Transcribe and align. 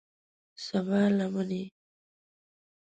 د 0.03 0.03
سبا 0.65 1.01
لمنې 1.17 1.63